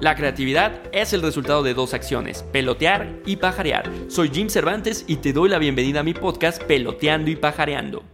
[0.00, 3.90] La creatividad es el resultado de dos acciones, pelotear y pajarear.
[4.08, 8.04] Soy Jim Cervantes y te doy la bienvenida a mi podcast Peloteando y Pajareando.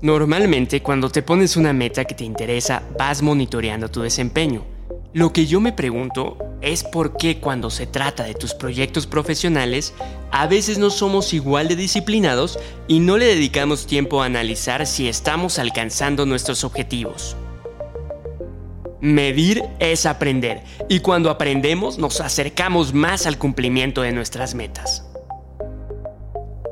[0.00, 4.64] Normalmente cuando te pones una meta que te interesa, vas monitoreando tu desempeño.
[5.12, 9.92] Lo que yo me pregunto es por qué cuando se trata de tus proyectos profesionales,
[10.30, 12.58] a veces no somos igual de disciplinados
[12.88, 17.36] y no le dedicamos tiempo a analizar si estamos alcanzando nuestros objetivos.
[19.02, 25.04] Medir es aprender y cuando aprendemos nos acercamos más al cumplimiento de nuestras metas.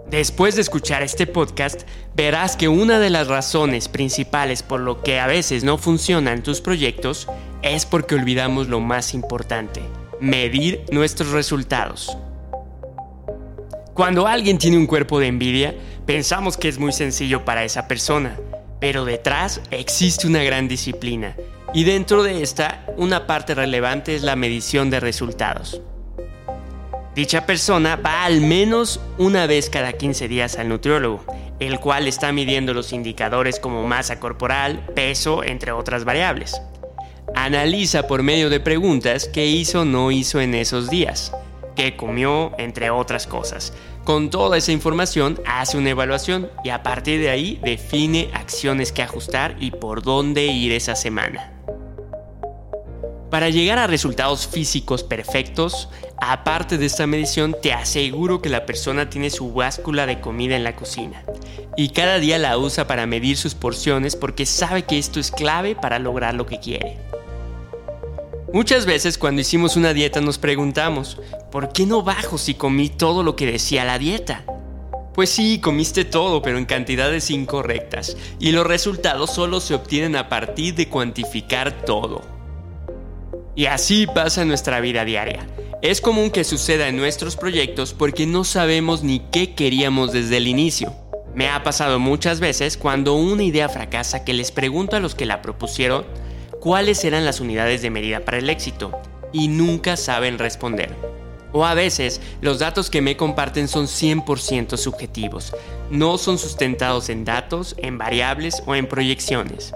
[0.09, 1.82] Después de escuchar este podcast,
[2.14, 6.60] verás que una de las razones principales por lo que a veces no funcionan tus
[6.60, 7.27] proyectos
[7.62, 9.83] es porque olvidamos lo más importante,
[10.20, 12.16] medir nuestros resultados.
[13.92, 15.74] Cuando alguien tiene un cuerpo de envidia,
[16.06, 18.38] pensamos que es muy sencillo para esa persona,
[18.78, 21.34] pero detrás existe una gran disciplina
[21.73, 25.80] y dentro de esta una parte relevante es la medición de resultados.
[27.14, 31.25] Dicha persona va al menos una vez cada 15 días al nutriólogo,
[31.59, 36.61] el cual está midiendo los indicadores como masa corporal, peso, entre otras variables.
[37.34, 41.33] Analiza por medio de preguntas qué hizo o no hizo en esos días,
[41.77, 43.72] qué comió, entre otras cosas.
[44.05, 49.03] Con toda esa información hace una evaluación y a partir de ahí define acciones que
[49.03, 51.59] ajustar y por dónde ir esa semana.
[53.31, 59.09] Para llegar a resultados físicos perfectos, aparte de esta medición, te aseguro que la persona
[59.09, 61.22] tiene su báscula de comida en la cocina
[61.77, 65.77] y cada día la usa para medir sus porciones porque sabe que esto es clave
[65.77, 66.98] para lograr lo que quiere.
[68.53, 71.19] Muchas veces cuando hicimos una dieta nos preguntamos,
[71.53, 74.44] ¿por qué no bajo si comí todo lo que decía la dieta?
[75.15, 80.28] Pues sí, comiste todo, pero en cantidades incorrectas, y los resultados solo se obtienen a
[80.28, 82.39] partir de cuantificar todo.
[83.55, 85.47] Y así pasa nuestra vida diaria.
[85.83, 90.47] Es común que suceda en nuestros proyectos porque no sabemos ni qué queríamos desde el
[90.47, 90.93] inicio.
[91.34, 95.27] Me ha pasado muchas veces cuando una idea fracasa que les pregunto a los que
[95.27, 96.05] la propusieron
[96.60, 98.93] cuáles eran las unidades de medida para el éxito
[99.33, 100.94] y nunca saben responder.
[101.53, 105.53] O a veces los datos que me comparten son 100% subjetivos,
[105.91, 109.72] no son sustentados en datos, en variables o en proyecciones.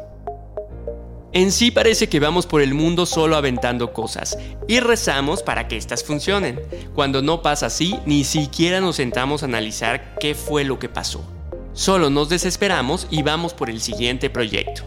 [1.35, 5.77] En sí parece que vamos por el mundo solo aventando cosas y rezamos para que
[5.77, 6.61] éstas funcionen.
[6.95, 11.25] Cuando no pasa así, ni siquiera nos sentamos a analizar qué fue lo que pasó.
[11.73, 14.85] Solo nos desesperamos y vamos por el siguiente proyecto.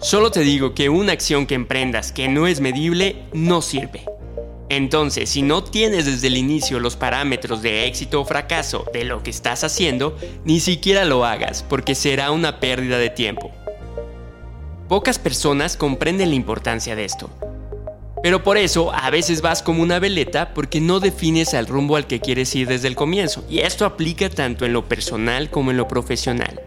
[0.00, 4.04] Solo te digo que una acción que emprendas que no es medible no sirve.
[4.68, 9.22] Entonces, si no tienes desde el inicio los parámetros de éxito o fracaso de lo
[9.22, 10.14] que estás haciendo,
[10.44, 13.50] ni siquiera lo hagas porque será una pérdida de tiempo.
[14.88, 17.30] Pocas personas comprenden la importancia de esto.
[18.22, 22.06] Pero por eso a veces vas como una veleta porque no defines el rumbo al
[22.06, 23.44] que quieres ir desde el comienzo.
[23.48, 26.60] Y esto aplica tanto en lo personal como en lo profesional.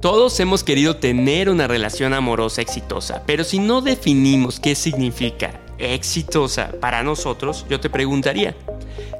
[0.00, 6.72] Todos hemos querido tener una relación amorosa exitosa, pero si no definimos qué significa exitosa
[6.80, 8.56] para nosotros, yo te preguntaría,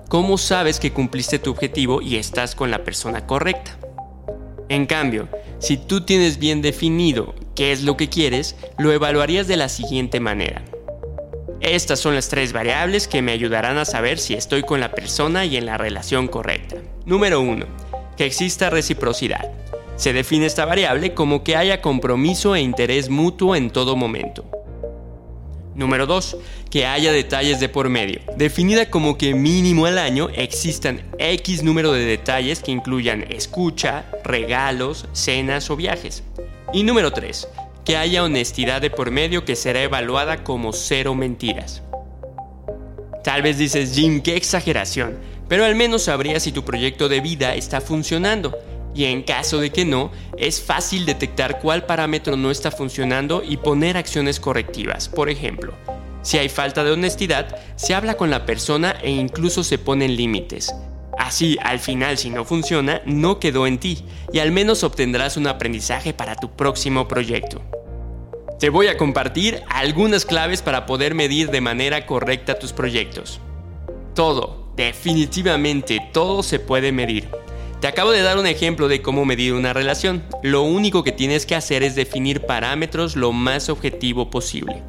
[0.08, 3.76] ¿cómo sabes que cumpliste tu objetivo y estás con la persona correcta?
[4.69, 9.59] En cambio, si tú tienes bien definido qué es lo que quieres, lo evaluarías de
[9.59, 10.65] la siguiente manera.
[11.60, 15.44] Estas son las tres variables que me ayudarán a saber si estoy con la persona
[15.44, 16.76] y en la relación correcta.
[17.04, 17.66] Número 1.
[18.16, 19.53] Que exista reciprocidad.
[19.97, 24.43] Se define esta variable como que haya compromiso e interés mutuo en todo momento.
[25.75, 26.38] Número 2.
[26.70, 31.93] Que haya detalles de por medio, definida como que mínimo al año existan X número
[31.93, 36.22] de detalles que incluyan escucha, regalos, cenas o viajes.
[36.72, 37.48] Y número 3.
[37.84, 41.82] Que haya honestidad de por medio que será evaluada como cero mentiras.
[43.25, 47.54] Tal vez dices, Jim, qué exageración, pero al menos sabrías si tu proyecto de vida
[47.54, 48.56] está funcionando.
[48.94, 53.56] Y en caso de que no, es fácil detectar cuál parámetro no está funcionando y
[53.56, 55.08] poner acciones correctivas.
[55.08, 55.75] Por ejemplo,
[56.23, 60.73] si hay falta de honestidad, se habla con la persona e incluso se ponen límites.
[61.31, 65.47] Así, al final, si no funciona, no quedó en ti y al menos obtendrás un
[65.47, 67.62] aprendizaje para tu próximo proyecto.
[68.59, 73.38] Te voy a compartir algunas claves para poder medir de manera correcta tus proyectos.
[74.12, 77.29] Todo, definitivamente todo se puede medir.
[77.81, 80.25] Te acabo de dar un ejemplo de cómo medir una relación.
[80.43, 84.83] Lo único que tienes que hacer es definir parámetros lo más objetivo posible.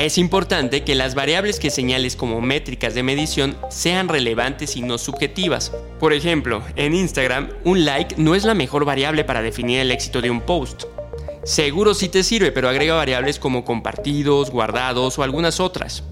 [0.00, 4.96] Es importante que las variables que señales como métricas de medición sean relevantes y no
[4.96, 5.72] subjetivas.
[5.98, 10.22] Por ejemplo, en Instagram, un like no es la mejor variable para definir el éxito
[10.22, 10.84] de un post.
[11.44, 16.02] Seguro sí te sirve, pero agrega variables como compartidos, guardados o algunas otras.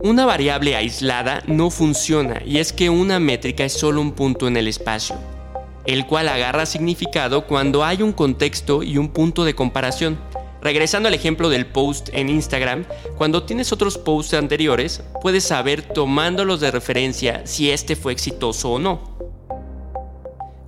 [0.00, 4.56] Una variable aislada no funciona y es que una métrica es solo un punto en
[4.56, 5.16] el espacio,
[5.84, 10.18] el cual agarra significado cuando hay un contexto y un punto de comparación.
[10.62, 12.84] Regresando al ejemplo del post en Instagram,
[13.18, 18.78] cuando tienes otros posts anteriores, puedes saber tomándolos de referencia si este fue exitoso o
[18.78, 19.16] no.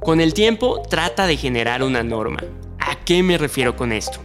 [0.01, 2.41] Con el tiempo, trata de generar una norma.
[2.81, 4.19] ¿A qué me refiero con esto?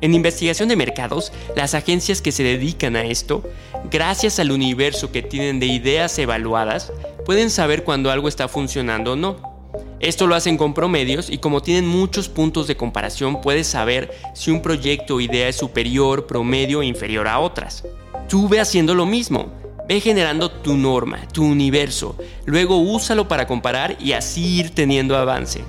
[0.00, 3.42] En investigación de mercados, las agencias que se dedican a esto,
[3.90, 6.92] gracias al universo que tienen de ideas evaluadas,
[7.24, 9.55] pueden saber cuando algo está funcionando o no.
[9.98, 14.50] Esto lo hacen con promedios y como tienen muchos puntos de comparación puedes saber si
[14.50, 17.82] un proyecto o idea es superior, promedio o inferior a otras.
[18.28, 19.52] Tú ve haciendo lo mismo.
[19.88, 22.16] Ve generando tu norma, tu universo.
[22.44, 25.62] Luego úsalo para comparar y así ir teniendo avance.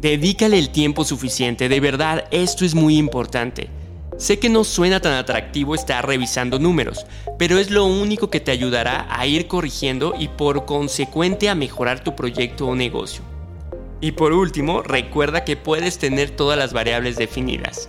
[0.00, 3.68] Dedícale el tiempo suficiente, de verdad, esto es muy importante.
[4.16, 7.04] Sé que no suena tan atractivo estar revisando números,
[7.36, 12.04] pero es lo único que te ayudará a ir corrigiendo y por consecuente a mejorar
[12.04, 13.24] tu proyecto o negocio.
[14.00, 17.88] Y por último, recuerda que puedes tener todas las variables definidas.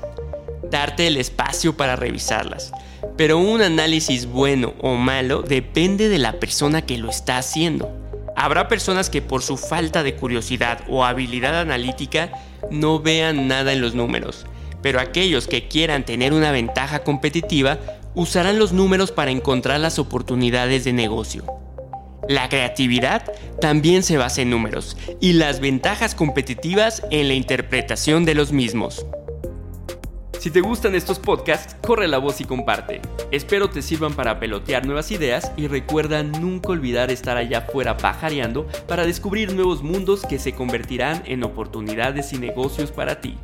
[0.72, 2.72] Darte el espacio para revisarlas.
[3.18, 7.92] Pero un análisis bueno o malo depende de la persona que lo está haciendo.
[8.36, 12.32] Habrá personas que por su falta de curiosidad o habilidad analítica
[12.72, 14.48] no vean nada en los números
[14.86, 17.80] pero aquellos que quieran tener una ventaja competitiva
[18.14, 21.44] usarán los números para encontrar las oportunidades de negocio.
[22.30, 23.24] La creatividad
[23.60, 29.08] también se basa en números y las ventajas competitivas en la interpretación de los mismos.
[30.40, 33.02] Si te gustan estos podcasts, corre la voz y comparte.
[33.32, 38.68] Espero te sirvan para pelotear nuevas ideas y recuerda nunca olvidar estar allá afuera pajareando
[38.88, 43.36] para descubrir nuevos mundos que se convertirán en oportunidades y negocios para ti.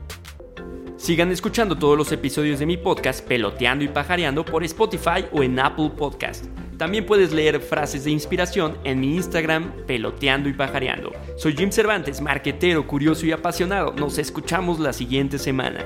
[1.02, 5.60] Sigan escuchando todos los episodios de mi podcast Peloteando y Pajareando por Spotify o en
[5.60, 6.46] Apple Podcast.
[6.78, 11.12] También puedes leer frases de inspiración en mi Instagram Peloteando y Pajareando.
[11.38, 13.94] Soy Jim Cervantes, marquetero, curioso y apasionado.
[13.94, 15.84] Nos escuchamos la siguiente semana.